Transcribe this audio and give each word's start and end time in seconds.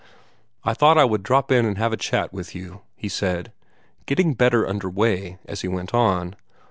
"I 0.63 0.73
thought 0.73 0.97
I 0.97 1.05
would 1.05 1.21
drop 1.21 1.51
in 1.51 1.63
and 1.63 1.77
have 1.77 1.93
a 1.93 1.95
chat 1.95 2.33
with 2.33 2.55
you," 2.55 2.81
he 2.95 3.07
said, 3.07 3.51
getting 4.07 4.33
better 4.33 4.65
under 4.67 4.89
way 4.89 5.37
as 5.45 5.61
he 5.61 5.67
went 5.67 5.93
on. 5.93 6.35